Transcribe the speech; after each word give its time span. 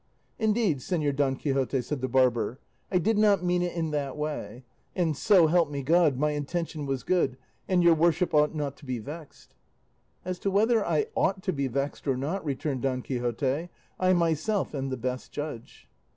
"Indeed, 0.39 0.79
Señor 0.79 1.15
Don 1.15 1.35
Quixote," 1.35 1.79
said 1.79 2.01
the 2.01 2.07
barber, 2.07 2.59
"I 2.91 2.97
did 2.97 3.19
not 3.19 3.43
mean 3.43 3.61
it 3.61 3.75
in 3.75 3.91
that 3.91 4.17
way, 4.17 4.63
and, 4.95 5.15
so 5.15 5.45
help 5.45 5.69
me 5.69 5.83
God, 5.83 6.17
my 6.17 6.31
intention 6.31 6.87
was 6.87 7.03
good, 7.03 7.37
and 7.67 7.83
your 7.83 7.93
worship 7.93 8.33
ought 8.33 8.55
not 8.55 8.75
to 8.77 8.85
be 8.87 8.97
vexed." 8.97 9.53
"As 10.25 10.39
to 10.39 10.49
whether 10.49 10.83
I 10.83 11.05
ought 11.13 11.43
to 11.43 11.53
be 11.53 11.67
vexed 11.67 12.07
or 12.07 12.17
not," 12.17 12.43
returned 12.43 12.81
Don 12.81 13.03
Quixote, 13.03 13.69
"I 13.99 14.13
myself 14.13 14.73
am 14.73 14.89
the 14.89 14.97
best 14.97 15.31
judge." 15.31 15.87